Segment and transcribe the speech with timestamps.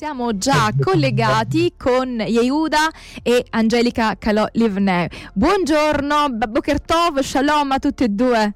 [0.00, 2.88] Siamo già collegati con Yehuda
[3.22, 5.10] e Angelica Kalò-Livne.
[5.34, 8.54] Buongiorno, Boker Tov, shalom a tutti e due.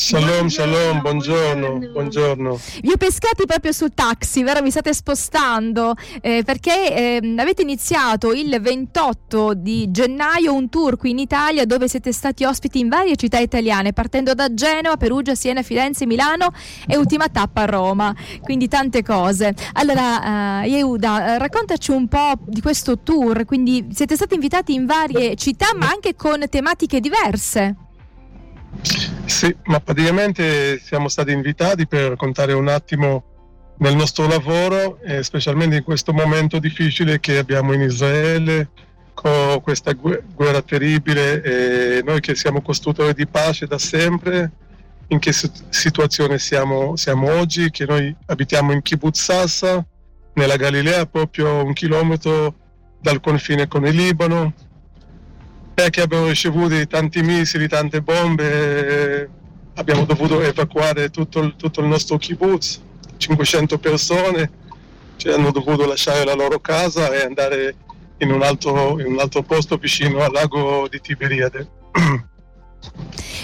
[0.00, 2.60] Shalom, shalom, buongiorno, buongiorno.
[2.82, 4.62] Vi ho pescati proprio sul taxi, vero?
[4.62, 11.10] Vi state spostando eh, perché eh, avete iniziato il 28 di gennaio un tour qui
[11.10, 15.62] in Italia dove siete stati ospiti in varie città italiane, partendo da Genova, Perugia, Siena,
[15.62, 16.52] Firenze, Milano
[16.86, 18.14] e ultima tappa a Roma.
[18.40, 19.52] Quindi tante cose.
[19.72, 23.44] Allora, uh, Yehuda, raccontaci un po' di questo tour.
[23.44, 27.74] Quindi siete stati invitati in varie città, ma anche con tematiche diverse.
[29.28, 35.76] Sì, ma praticamente siamo stati invitati per raccontare un attimo nel nostro lavoro, e specialmente
[35.76, 38.70] in questo momento difficile che abbiamo in Israele,
[39.12, 44.50] con questa guerra terribile, e noi che siamo costruttori di pace da sempre,
[45.08, 49.86] in che situazione siamo, siamo oggi, che noi abitiamo in Kibbutz Sassa,
[50.34, 52.54] nella Galilea, proprio un chilometro
[53.00, 54.54] dal confine con il Libano,
[55.88, 59.30] che abbiamo ricevuto tanti missili, tante bombe,
[59.74, 62.80] abbiamo dovuto evacuare tutto, tutto il nostro kibbutz,
[63.16, 64.50] 500 persone,
[65.16, 67.74] cioè hanno dovuto lasciare la loro casa e andare
[68.18, 71.68] in un altro, in un altro posto vicino al lago di Tiberiade.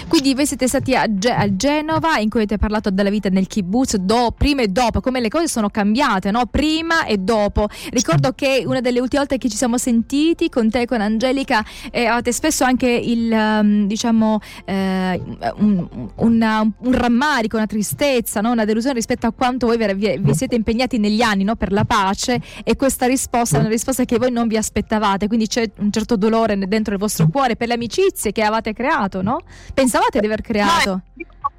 [0.07, 3.47] Quindi voi siete stati a, Ge- a, Genova in cui avete parlato della vita nel
[3.47, 6.45] kibbutz, do, prima e dopo, come le cose sono cambiate, no?
[6.45, 7.67] prima e dopo.
[7.89, 11.65] Ricordo che una delle ultime volte che ci siamo sentiti con te e con Angelica
[11.91, 15.21] eh, avete spesso anche il, um, diciamo, eh,
[15.57, 18.51] un, una, un, rammarico, una tristezza, no?
[18.51, 21.55] una delusione rispetto a quanto voi vi, vi siete impegnati negli anni no?
[21.55, 25.47] per la pace e questa risposta è una risposta che voi non vi aspettavate, quindi
[25.47, 29.39] c'è un certo dolore dentro il vostro cuore per le amicizie che avete creato, no?
[29.73, 31.01] Pensate pensavate di aver creato?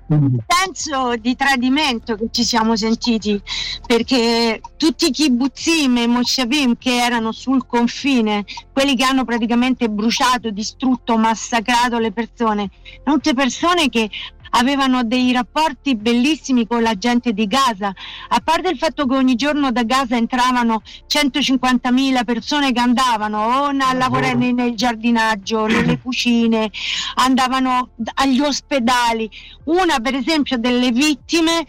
[0.08, 3.42] un senso di tradimento che ci siamo sentiti
[3.84, 10.50] perché tutti i kibbutzim e moshavim che erano sul confine, quelli che hanno praticamente bruciato,
[10.50, 12.70] distrutto, massacrato le persone,
[13.02, 14.08] tutte persone che
[14.50, 17.92] avevano dei rapporti bellissimi con la gente di Gaza,
[18.28, 23.64] a parte il fatto che ogni giorno da Gaza entravano 150.000 persone che andavano o
[23.66, 26.70] a lavorare nel giardinaggio, nelle cucine,
[27.16, 29.30] andavano agli ospedali.
[29.64, 31.64] Una per esempio delle vittime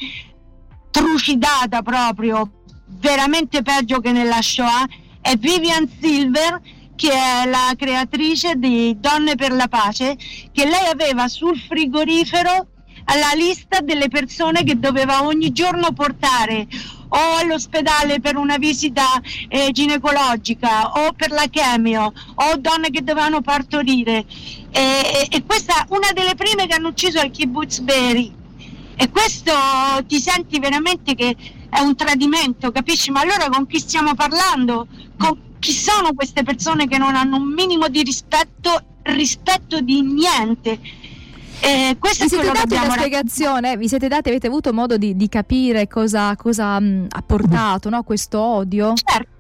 [0.92, 2.64] trucidata proprio,
[3.00, 4.88] veramente peggio che nella Shoah,
[5.22, 6.62] è Vivian Silver
[6.98, 10.18] che è la creatrice di Donne per la Pace,
[10.52, 12.68] che lei aveva sul frigorifero
[13.06, 16.68] la lista delle persone che doveva ogni giorno portare
[17.10, 19.04] o all'ospedale per una visita
[19.48, 24.26] eh, ginecologica o per la chemio o donne che dovevano partorire.
[24.72, 28.34] E, e, questa è una delle prime che hanno ucciso al kibbutz Beri.
[28.96, 29.54] E questo
[30.08, 31.36] ti senti veramente che
[31.70, 33.12] è un tradimento capisci?
[33.12, 34.88] Ma allora con chi stiamo parlando?
[35.18, 40.80] Con chi sono queste persone che non hanno un minimo di rispetto rispetto di niente.
[41.60, 45.88] Eh, vi siete dati una spiegazione, vi siete dati, avete avuto modo di, di capire
[45.90, 48.94] cosa, cosa mh, ha portato no, questo odio?
[48.94, 49.36] Certo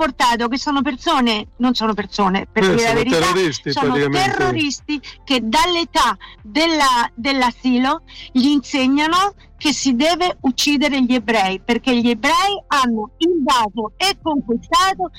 [0.00, 5.00] portato che sono persone, non sono persone, per eh, dire la verità, terroristi, sono terroristi
[5.22, 12.64] che dall'età della, dell'asilo gli insegnano che si deve uccidere gli ebrei perché gli ebrei
[12.68, 15.10] hanno invaso e conquistato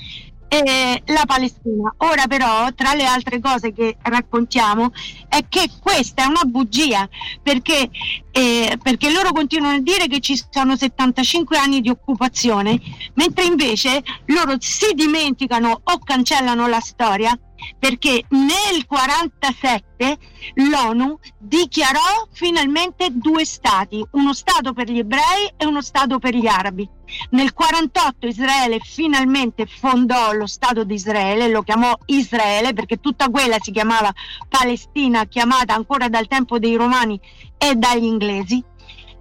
[0.52, 1.94] eh, la Palestina.
[1.98, 4.92] Ora però, tra le altre cose che raccontiamo,
[5.28, 7.08] è che questa è una bugia,
[7.42, 7.88] perché,
[8.30, 12.78] eh, perché loro continuano a dire che ci sono 75 anni di occupazione,
[13.14, 17.34] mentre invece loro si dimenticano o cancellano la storia
[17.78, 20.18] perché nel 1947
[20.54, 26.46] l'ONU dichiarò finalmente due stati, uno stato per gli ebrei e uno stato per gli
[26.46, 26.88] arabi.
[27.30, 33.58] Nel 1948 Israele finalmente fondò lo Stato di Israele, lo chiamò Israele perché tutta quella
[33.60, 34.12] si chiamava
[34.48, 37.20] Palestina, chiamata ancora dal tempo dei Romani
[37.58, 38.64] e dagli inglesi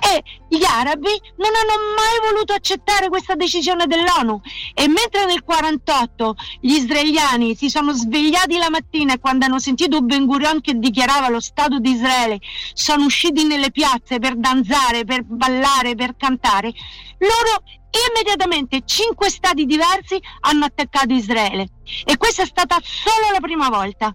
[0.01, 4.41] e gli arabi non hanno mai voluto accettare questa decisione dell'ONU
[4.73, 10.01] e mentre nel 48 gli israeliani si sono svegliati la mattina e quando hanno sentito
[10.01, 12.39] Ben Gurion che dichiarava lo Stato di Israele
[12.73, 16.73] sono usciti nelle piazze per danzare, per ballare, per cantare,
[17.19, 17.63] loro
[18.09, 21.67] immediatamente cinque stati diversi hanno attaccato Israele
[22.05, 24.13] e questa è stata solo la prima volta.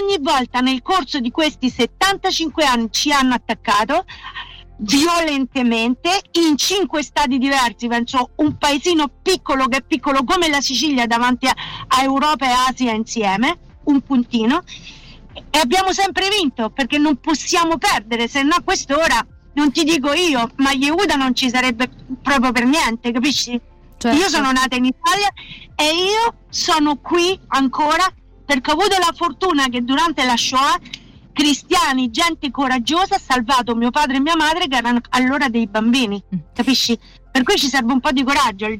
[0.00, 4.04] Ogni volta nel corso di questi 75 anni ci hanno attaccato
[4.82, 11.06] violentemente in cinque stati diversi, penso un paesino piccolo che è piccolo come la Sicilia
[11.06, 11.54] davanti a,
[11.88, 14.62] a Europa e Asia insieme, un puntino,
[15.50, 19.24] e abbiamo sempre vinto perché non possiamo perdere, se no a quest'ora
[19.54, 21.90] non ti dico io, ma Yehuda non ci sarebbe
[22.22, 23.60] proprio per niente, capisci?
[23.98, 24.16] Certo.
[24.16, 25.28] Io sono nata in Italia
[25.74, 28.10] e io sono qui ancora
[28.46, 30.78] perché ho avuto la fortuna che durante la Shoah
[31.40, 36.22] cristiani, gente coraggiosa ha salvato mio padre e mia madre che erano allora dei bambini,
[36.22, 36.38] mm.
[36.52, 36.98] capisci?
[37.32, 38.78] Per cui ci serve un po' di coraggio al,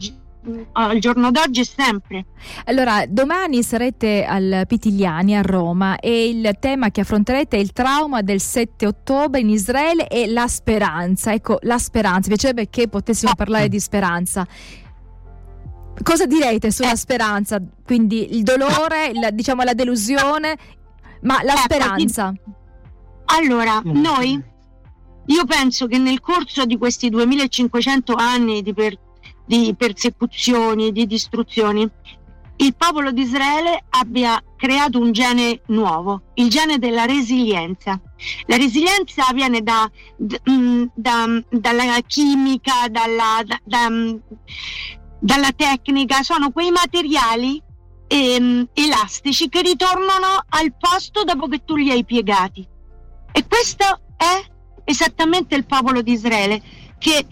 [0.72, 2.26] al giorno d'oggi e sempre.
[2.66, 8.20] Allora, domani sarete al Pitigliani a Roma e il tema che affronterete è il trauma
[8.20, 11.32] del 7 ottobre in Israele e la speranza.
[11.32, 13.36] Ecco, la speranza, mi piacerebbe che potessimo ah.
[13.36, 14.46] parlare di speranza.
[16.02, 16.96] Cosa direte sulla eh.
[16.96, 17.58] speranza?
[17.84, 20.56] Quindi il dolore, la, diciamo la delusione,
[21.22, 22.32] ma la eh, speranza.
[23.26, 24.42] Allora, noi,
[25.26, 28.98] io penso che nel corso di questi 2500 anni di, per,
[29.46, 31.88] di persecuzioni, di distruzioni,
[32.56, 37.98] il popolo di Israele abbia creato un gene nuovo, il gene della resilienza.
[38.46, 39.90] La resilienza viene da,
[40.50, 43.88] mm, da, dalla chimica, dalla, da,
[45.18, 47.62] dalla tecnica, sono quei materiali
[48.12, 52.66] ehm, elastici che ritornano al posto dopo che tu li hai piegati.
[53.32, 53.84] E questo
[54.16, 54.44] è
[54.84, 56.60] esattamente il popolo di Israele,
[56.98, 57.24] che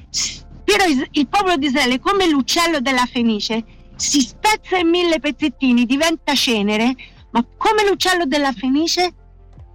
[0.62, 3.64] però il popolo di Israele, come l'uccello della fenice,
[3.96, 6.94] si spezza in mille pezzettini, diventa cenere,
[7.32, 9.14] ma come l'uccello della fenice,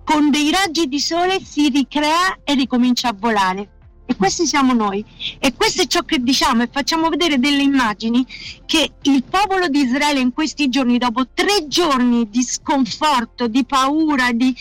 [0.06, 3.73] con dei raggi di sole si ricrea e ricomincia a volare.
[4.06, 5.04] E questi siamo noi.
[5.40, 8.26] E questo è ciò che diciamo e facciamo vedere delle immagini
[8.66, 14.32] che il popolo di Israele in questi giorni, dopo tre giorni di sconforto, di paura,
[14.34, 14.54] di,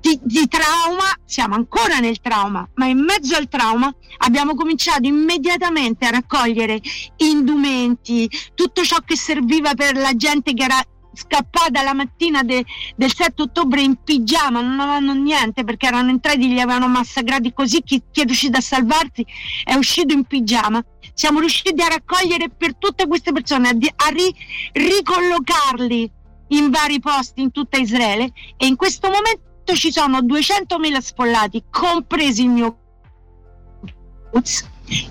[0.00, 6.06] di, di, trauma, siamo ancora nel trauma, ma in mezzo al trauma abbiamo cominciato immediatamente
[6.06, 6.80] a raccogliere
[7.16, 12.64] indumenti, tutto ciò che serviva per la gente che era scappata la mattina de,
[12.96, 17.82] del 7 ottobre in pigiama, non avevano niente perché erano entrati, li avevano massacrati così,
[17.82, 19.24] chi, chi è riuscito a salvarsi
[19.64, 20.84] è uscito in pigiama.
[21.14, 23.76] Siamo riusciti a raccogliere per tutte queste persone, a,
[24.06, 24.34] a ri,
[24.72, 26.10] ricollocarli
[26.48, 32.42] in vari posti in tutta Israele e in questo momento ci sono 200.000 sfollati, compresi
[32.42, 32.78] il mio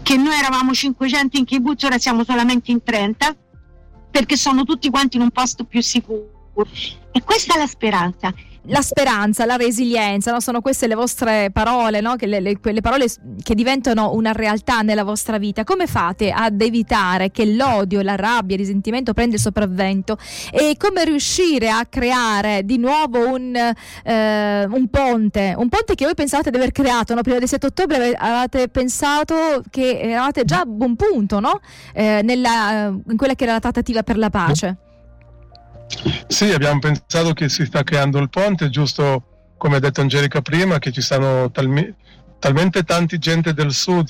[0.03, 3.35] che noi eravamo 500 in kibbutz, ora siamo solamente in 30
[4.13, 6.53] perché sono tutti quanti in un posto più sicuro.
[7.11, 8.31] E questa è la speranza
[8.67, 10.39] la speranza, la resilienza, no?
[10.39, 12.15] sono queste le vostre parole, no?
[12.17, 13.07] le, le, quelle parole
[13.41, 15.63] che diventano una realtà nella vostra vita.
[15.63, 20.17] Come fate ad evitare che l'odio, la rabbia, il risentimento prenda il sopravvento
[20.51, 26.13] e come riuscire a creare di nuovo un, eh, un ponte, un ponte che voi
[26.13, 27.21] pensavate di aver creato no?
[27.21, 31.41] prima del 7 ottobre, avevate pensato che eravate già a buon punto
[31.93, 34.77] eh, nella, in quella che era la trattativa per la pace.
[36.27, 40.79] Sì, abbiamo pensato che si sta creando il ponte, giusto come ha detto Angelica prima,
[40.79, 41.93] che ci sono talmi-
[42.39, 44.09] talmente tanti gente del sud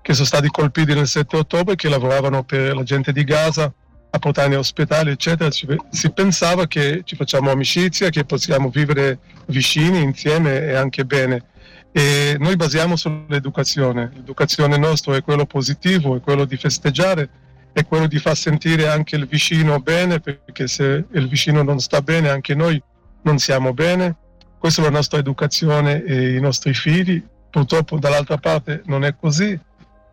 [0.00, 3.72] che sono stati colpiti nel 7 ottobre, che lavoravano per la gente di Gaza
[4.14, 5.48] a portare ospedali, eccetera.
[5.48, 11.44] Ci, si pensava che ci facciamo amicizia, che possiamo vivere vicini, insieme e anche bene.
[11.92, 14.10] E noi basiamo sull'educazione.
[14.14, 17.28] L'educazione nostra è quello positivo, è quello di festeggiare
[17.72, 22.02] è quello di far sentire anche il vicino bene, perché se il vicino non sta
[22.02, 22.80] bene, anche noi
[23.22, 24.16] non siamo bene.
[24.58, 27.22] Questa è la nostra educazione e i nostri figli.
[27.50, 29.58] Purtroppo dall'altra parte non è così.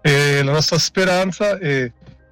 [0.01, 1.91] E la nostra speranza è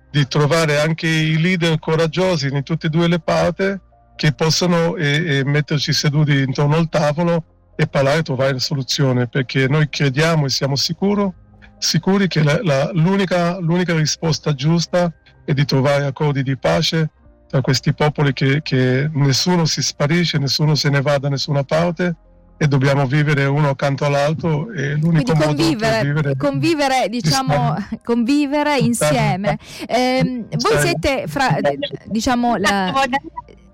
[0.09, 3.77] di trovare anche i leader coraggiosi in tutte e due le parti
[4.15, 7.43] che possono e, e metterci seduti intorno al tavolo
[7.75, 11.31] e parlare e trovare soluzione, perché noi crediamo e siamo sicuri
[11.77, 15.11] sicuri che la, la, l'unica, l'unica, risposta giusta
[15.45, 17.09] è di trovare accordi di pace
[17.47, 22.15] tra questi popoli che, che, nessuno si sparisce, nessuno se ne va da nessuna parte
[22.57, 28.77] e dobbiamo vivere uno accanto all'altro e l'unico Quindi convivere, modo vivere, convivere diciamo convivere
[28.79, 29.57] insieme.
[29.87, 31.57] eh, voi siete fra
[32.05, 32.91] diciamo la...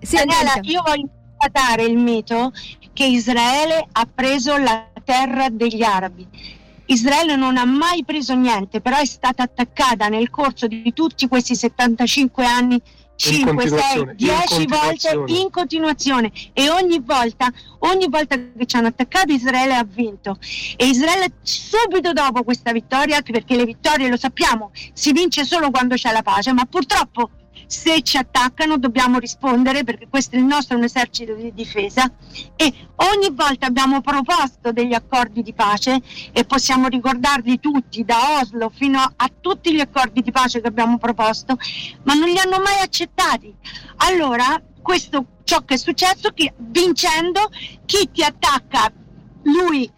[0.00, 2.52] sì, Daniela, io voglio constatare il mito
[2.92, 6.28] che Israele ha preso la terra degli arabi
[6.86, 11.54] Israele non ha mai preso niente, però è stata attaccata nel corso di tutti questi
[11.54, 12.80] 75 anni
[13.16, 16.32] 5, 6, 10 volte in continuazione.
[16.52, 17.50] E ogni volta,
[17.80, 20.36] ogni volta che ci hanno attaccato Israele ha vinto.
[20.76, 25.94] E Israele subito dopo questa vittoria, perché le vittorie lo sappiamo, si vince solo quando
[25.94, 27.30] c'è la pace, ma purtroppo
[27.66, 32.10] se ci attaccano dobbiamo rispondere perché questo è il nostro un esercito di difesa.
[32.56, 36.00] E ogni volta abbiamo proposto degli accordi di pace
[36.32, 40.98] e possiamo ricordarli tutti da Oslo fino a tutti gli accordi di pace che abbiamo
[40.98, 41.56] proposto
[42.02, 43.54] ma non li hanno mai accettati.
[43.96, 47.50] Allora questo ciò che è successo che vincendo
[47.84, 48.92] chi ti attacca
[49.42, 49.90] lui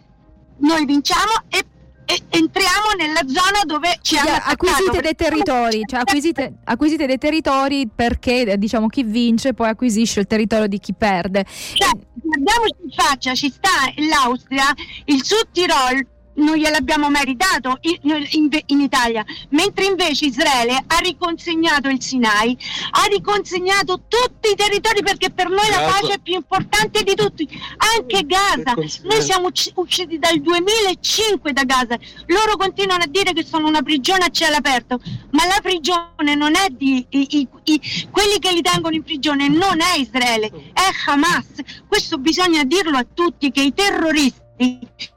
[0.58, 1.64] noi vinciamo e
[2.06, 7.88] e, entriamo nella zona dove ci hanno acquisite dei territori, cioè acquisite, acquisite, dei territori
[7.92, 11.44] perché diciamo chi vince poi acquisisce il territorio di chi perde.
[11.44, 13.68] Cioè, guardiamoci in faccia, ci sta
[14.08, 14.64] l'Austria,
[15.06, 21.88] il Sud Tirol non gliel'abbiamo meritato in, in, in, Italia, mentre invece Israele ha riconsegnato
[21.88, 22.56] il Sinai,
[22.90, 25.80] ha riconsegnato tutti i territori perché per noi Gaza.
[25.80, 27.48] la pace è più importante di tutti,
[27.96, 28.74] anche Gaza.
[28.74, 34.24] Noi siamo usciti dal 2005 da Gaza, loro continuano a dire che sono una prigione
[34.24, 35.00] a cielo aperto,
[35.30, 39.80] ma la prigione non è di i, i, quelli che li tengono in prigione, non
[39.80, 41.46] è Israele, è Hamas.
[41.86, 45.14] Questo bisogna dirlo a tutti che i terroristi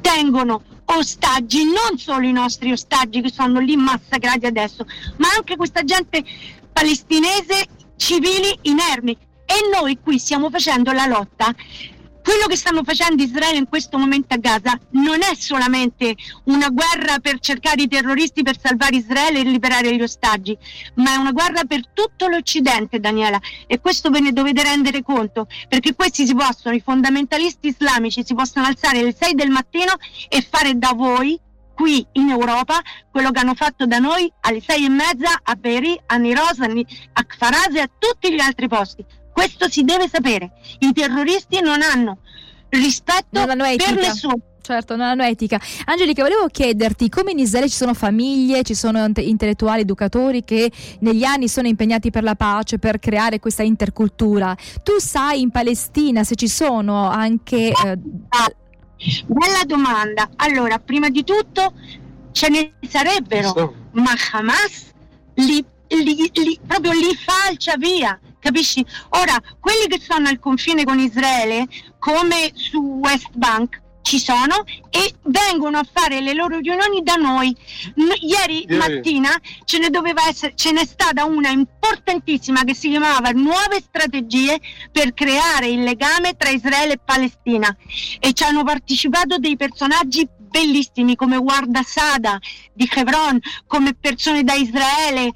[0.00, 4.86] tengono ostaggi, non solo i nostri ostaggi che sono lì massacrati adesso,
[5.16, 6.24] ma anche questa gente
[6.72, 9.16] palestinese civili inermi.
[9.48, 11.54] E noi qui stiamo facendo la lotta
[12.26, 16.16] quello che stanno facendo Israele in questo momento a Gaza non è solamente
[16.46, 20.58] una guerra per cercare i terroristi per salvare Israele e liberare gli ostaggi,
[20.94, 23.38] ma è una guerra per tutto l'Occidente, Daniela.
[23.68, 28.34] E questo ve ne dovete rendere conto, perché questi si possono, i fondamentalisti islamici, si
[28.34, 29.92] possono alzare alle 6 del mattino
[30.28, 31.38] e fare da voi
[31.76, 36.02] qui in Europa quello che hanno fatto da noi alle sei e mezza a Beirut,
[36.06, 39.04] a Nirosa, a Kfaraz e a tutti gli altri posti.
[39.36, 40.52] Questo si deve sapere.
[40.78, 42.20] I terroristi non hanno
[42.70, 44.38] rispetto non hanno per nessuno.
[44.62, 45.60] Certo, non hanno etica.
[45.84, 51.22] Angelica, volevo chiederti come in Israele ci sono famiglie, ci sono intellettuali, educatori che negli
[51.22, 54.56] anni sono impegnati per la pace, per creare questa intercultura.
[54.82, 57.68] Tu sai in Palestina se ci sono anche...
[57.68, 57.98] Eh...
[59.26, 60.30] Bella domanda.
[60.36, 61.74] Allora, prima di tutto
[62.32, 64.86] ce ne sarebbero, ma Hamas
[65.34, 68.84] li, li, li, proprio li falcia via capisci?
[69.10, 71.66] Ora, quelli che sono al confine con Israele,
[71.98, 77.54] come su West Bank, ci sono e vengono a fare le loro riunioni da noi.
[78.20, 79.30] Ieri mattina
[79.64, 84.60] ce ne doveva essere, ce n'è stata una importantissima che si chiamava Nuove strategie
[84.92, 87.76] per creare il legame tra Israele e Palestina
[88.20, 92.38] e ci hanno partecipato dei personaggi bellissimi come Guarda Sada
[92.72, 95.32] di Hebron, come persone da Israele.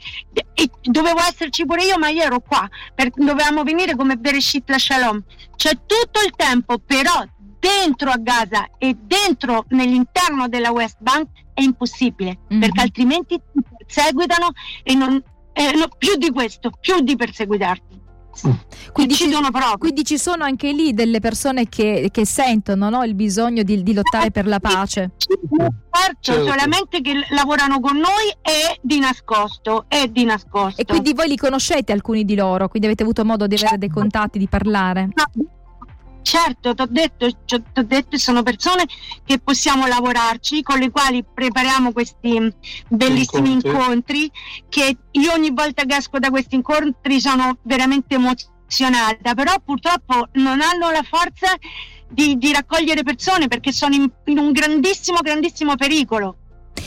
[0.54, 4.78] E dovevo esserci pure io, ma io ero qua, per, dovevamo venire come Bereshit la
[4.78, 5.22] Shalom.
[5.56, 7.24] C'è tutto il tempo, però
[7.58, 12.60] dentro a Gaza e dentro nell'interno della West Bank è impossibile, mm-hmm.
[12.60, 14.52] perché altrimenti ti perseguitano
[14.82, 17.99] e non, eh, no, più di questo, più di perseguitarti.
[18.92, 19.30] Quindi ci,
[19.78, 23.04] quindi ci, sono anche lì delle persone che, che sentono no?
[23.04, 25.12] il bisogno di, di, lottare per la pace.
[25.90, 30.80] Certo, solamente che lavorano con noi e di nascosto, e di nascosto.
[30.80, 33.88] E quindi voi li conoscete alcuni di loro, quindi avete avuto modo di avere dei
[33.88, 35.08] contatti, di parlare?
[35.14, 35.24] No,
[36.22, 38.84] Certo, ti ho detto, t'ho detto, sono persone
[39.24, 42.52] che possiamo lavorarci, con le quali prepariamo questi
[42.88, 43.70] bellissimi incontri.
[43.70, 44.30] incontri,
[44.68, 50.60] che io ogni volta che esco da questi incontri sono veramente emozionata, però purtroppo non
[50.60, 51.56] hanno la forza
[52.08, 56.36] di, di raccogliere persone perché sono in, in un grandissimo, grandissimo pericolo.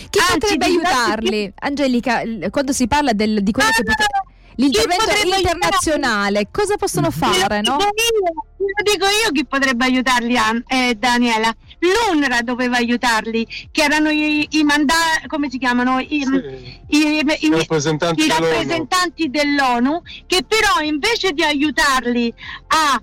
[0.09, 1.29] Chi Anzi, potrebbe aiutarli?
[1.29, 1.53] Che...
[1.59, 4.32] Angelica, quando si parla del, di quello ah, che potrebbe...
[4.55, 6.47] L'intervento internazionale, aiutare?
[6.51, 7.61] cosa possono fare?
[7.61, 7.77] No?
[7.77, 10.35] Lo dico io chi potrebbe aiutarli,
[10.67, 11.53] eh, Daniela.
[11.79, 15.99] L'UNRWA doveva aiutarli, che erano i, i mandati, come si chiamano?
[15.99, 16.79] I, sì.
[16.87, 20.01] i, i rappresentanti, rappresentanti dell'ONU.
[20.27, 22.33] che però invece di aiutarli
[22.67, 23.01] a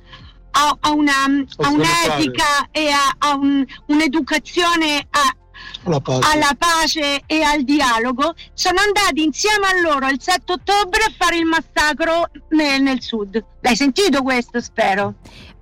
[0.52, 1.25] a, a, una,
[1.59, 5.37] a un'etica e a, a un, un'educazione a,
[5.85, 6.29] alla pace.
[6.33, 7.23] alla pace.
[7.26, 12.29] e al dialogo, sono andati insieme a loro il 7 ottobre a fare il massacro
[12.50, 13.43] nel, nel sud.
[13.61, 15.14] L'hai sentito questo, spero?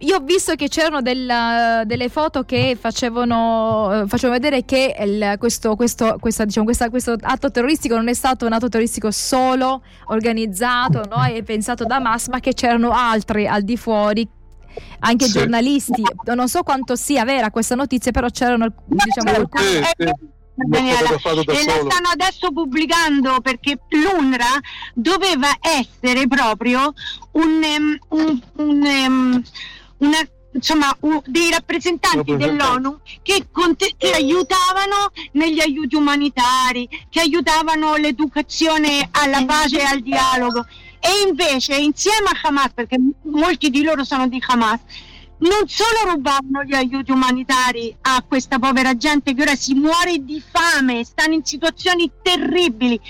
[0.03, 5.75] Io ho visto che c'erano del, delle foto che facevano, facevano vedere che il, questo,
[5.75, 11.03] questo, questa, diciamo, questa, questo, atto terroristico non è stato un atto terroristico solo organizzato
[11.09, 14.29] no, e pensato da Hamas, ma che c'erano altri al di fuori
[15.01, 15.33] anche sì.
[15.33, 16.03] giornalisti.
[16.25, 19.65] Non so quanto sia vera questa notizia, però c'erano diciamo, alcuni.
[19.65, 20.37] Sì, sì.
[20.61, 24.61] Daniela, e la stanno adesso pubblicando perché l'UNRWA
[24.93, 26.93] doveva essere proprio
[27.33, 27.63] un,
[28.09, 29.43] un, un, um,
[29.99, 30.19] una
[30.51, 39.09] insomma uh, dei rappresentanti dell'ONU che, conte- che, aiutavano negli aiuti umanitari, che aiutavano l'educazione
[39.13, 40.67] alla pace e al dialogo
[41.01, 44.81] e invece insieme a Hamas, perché molti di loro sono di Hamas,
[45.39, 50.43] non solo rubavano gli aiuti umanitari a questa povera gente che ora si muore di
[50.45, 53.01] fame, stanno in situazioni terribili,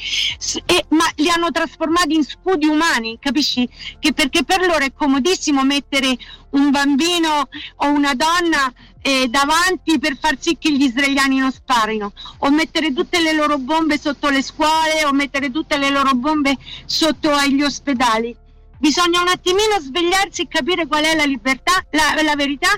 [0.67, 3.69] e, ma li hanno trasformati in scudi umani, capisci?
[3.99, 6.17] Che perché per loro è comodissimo mettere
[6.51, 12.13] un bambino o una donna eh, davanti per far sì che gli israeliani non sparino,
[12.39, 16.57] o mettere tutte le loro bombe sotto le scuole, o mettere tutte le loro bombe
[16.87, 18.37] sotto agli ospedali
[18.79, 22.69] Bisogna un attimino svegliarsi e capire qual è la libertà, la, la verità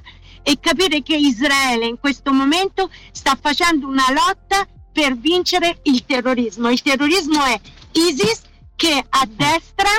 [0.43, 6.71] e capire che Israele in questo momento sta facendo una lotta per vincere il terrorismo.
[6.71, 7.61] Il terrorismo è
[7.93, 8.41] ISIS
[8.77, 9.91] che a destra,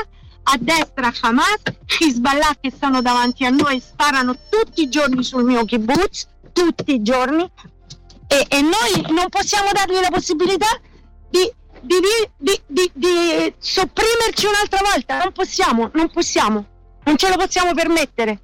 [0.44, 1.62] a destra Hamas,
[2.00, 7.02] Hezbollah che stanno davanti a noi sparano tutti i giorni sul mio kibbutz, tutti i
[7.02, 7.50] giorni
[8.28, 10.68] e, e noi non possiamo dargli la possibilità
[11.30, 12.00] di, di,
[12.68, 15.18] di, di sopprimerci un'altra volta.
[15.18, 16.66] Non possiamo, non possiamo,
[17.04, 18.42] non ce lo possiamo permettere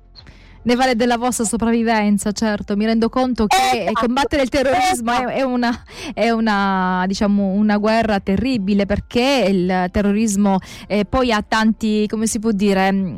[0.68, 2.76] ne vale della vostra sopravvivenza, certo.
[2.76, 5.30] Mi rendo conto che esatto, combattere il terrorismo esatto.
[5.30, 5.84] è, una,
[6.14, 12.40] è una, diciamo, una, guerra terribile perché il terrorismo eh, poi ha tanti, come si
[12.40, 13.18] può dire, mm,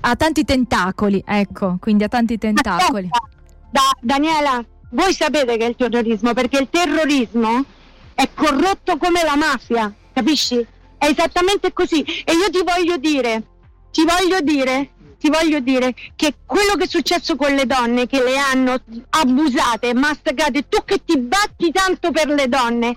[0.00, 3.08] ha tanti tentacoli, ecco, quindi ha tanti tentacoli.
[3.70, 7.64] Da, Daniela, voi sapete che è il terrorismo perché il terrorismo
[8.14, 10.56] è corrotto come la mafia, capisci?
[10.98, 12.02] È esattamente così.
[12.02, 13.42] E io ti voglio dire,
[13.90, 14.90] ti voglio dire,
[15.22, 19.94] ti voglio dire che quello che è successo con le donne che le hanno abusate,
[19.94, 22.96] masticate, tu che ti batti tanto per le donne,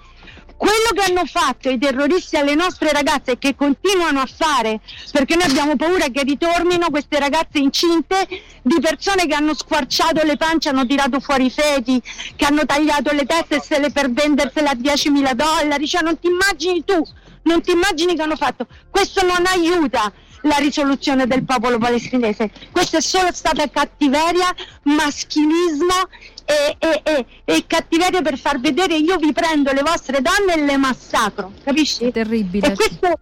[0.57, 4.79] quello che hanno fatto i terroristi alle nostre ragazze e che continuano a fare,
[5.11, 8.27] perché noi abbiamo paura che ritornino queste ragazze incinte
[8.63, 12.01] di persone che hanno squarciato le pance, hanno tirato fuori i feti,
[12.35, 17.05] che hanno tagliato le teste per vendersele a 10.000 dollari, cioè non ti immagini tu,
[17.43, 18.65] non ti immagini che hanno fatto.
[18.89, 20.11] Questo non aiuta
[20.45, 26.07] la risoluzione del popolo palestinese, questa è solo stata cattiveria, maschilismo
[26.45, 30.63] e, e, e, e cattiveria per far vedere io vi prendo le vostre donne e
[30.63, 32.05] le massacro, capisci?
[32.05, 32.71] È terribile.
[32.71, 33.19] E questo,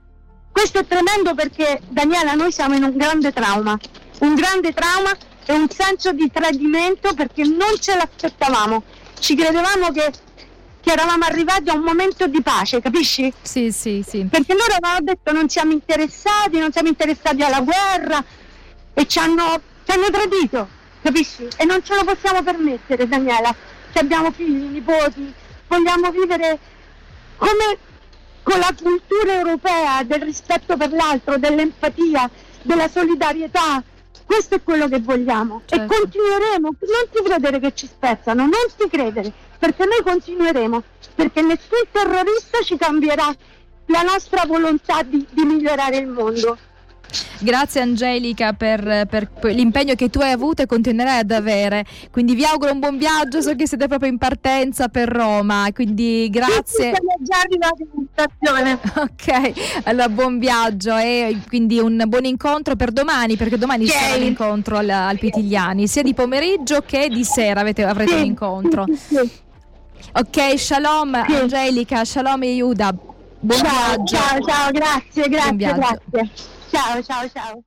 [0.52, 3.78] questo è tremendo perché Daniela noi siamo in un grande trauma,
[4.20, 5.16] un grande trauma
[5.46, 8.84] e un senso di tradimento perché non ce l'aspettavamo,
[9.20, 10.12] ci credevamo che
[10.84, 13.34] che eravamo arrivati a un momento di pace, capisci?
[13.42, 14.28] Sì, sì, sì.
[14.30, 18.22] Perché loro avevano detto non siamo interessati, non siamo interessati alla guerra
[18.94, 20.68] e ci hanno, ci hanno tradito,
[21.02, 21.48] capisci?
[21.56, 23.56] E non ce lo possiamo permettere, Daniela,
[23.94, 25.34] se abbiamo figli, nipoti,
[25.70, 26.60] vogliamo vivere
[27.38, 27.78] come
[28.44, 32.30] con la cultura europea del rispetto per l'altro, dell'empatia,
[32.62, 33.82] della solidarietà,
[34.26, 35.94] questo è quello che vogliamo certo.
[35.94, 40.84] e continueremo, non ti credere che ci spezzano, non ti credere, perché noi continueremo,
[41.16, 43.34] perché nessun terrorista ci cambierà
[43.88, 46.58] la nostra volontà di, di migliorare il mondo.
[47.40, 51.86] Grazie Angelica per, per, l'impegno che tu hai avuto e continuerai ad avere.
[52.12, 56.30] Quindi vi auguro un buon viaggio, so che siete proprio in partenza per Roma, quindi
[56.30, 56.94] grazie.
[56.94, 58.80] Siamo già arrivati in stazione.
[59.04, 64.00] Ok, allora buon viaggio e quindi un buon incontro per domani, perché domani okay.
[64.00, 68.18] sarà l'incontro al, al, Pitigliani, sia di pomeriggio che di sera avete, avrete sì.
[68.18, 68.86] un incontro.
[68.88, 69.32] Sì, sì.
[70.14, 72.94] Ok, shalom Angelica, shalom Iuda.
[73.40, 74.16] Buon ciao, viaggio.
[74.16, 76.52] Ciao, ciao, grazie, grazie, grazie.
[76.74, 77.64] Ciao, ciao, ciao.